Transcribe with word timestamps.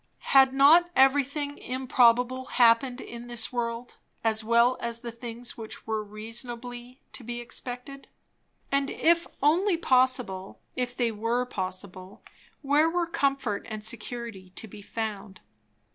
Had 0.33 0.51
not 0.51 0.89
everything 0.95 1.59
improbable 1.59 2.45
happened 2.45 2.99
in 2.99 3.27
this 3.27 3.53
world, 3.53 3.97
as 4.23 4.43
well 4.43 4.75
as 4.81 5.01
the 5.01 5.11
things 5.11 5.59
which 5.59 5.85
were 5.85 6.03
reasonably 6.03 6.99
to 7.13 7.23
be 7.23 7.39
expected? 7.39 8.07
And 8.71 8.89
if 8.89 9.27
only 9.43 9.77
possible, 9.77 10.59
if 10.75 10.97
they 10.97 11.11
were 11.11 11.45
possible, 11.45 12.23
where 12.63 12.89
were 12.89 13.05
comfort 13.05 13.63
and 13.69 13.83
security 13.83 14.49
to 14.55 14.67
be 14.67 14.81
found? 14.81 15.39